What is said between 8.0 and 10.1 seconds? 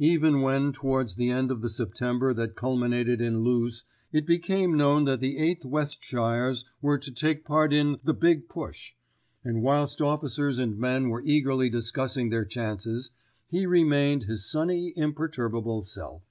"the big push," and whilst